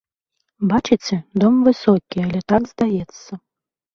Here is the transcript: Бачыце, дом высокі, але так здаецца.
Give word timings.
Бачыце, 0.71 1.15
дом 1.43 1.59
высокі, 1.67 2.17
але 2.29 2.39
так 2.53 2.63
здаецца. 2.73 3.31